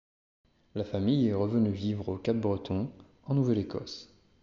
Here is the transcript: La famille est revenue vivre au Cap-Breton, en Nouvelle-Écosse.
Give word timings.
La 0.73 0.83
famille 0.83 1.27
est 1.27 1.33
revenue 1.35 1.69
vivre 1.69 2.09
au 2.09 2.17
Cap-Breton, 2.17 2.91
en 3.25 3.35
Nouvelle-Écosse. 3.35 4.11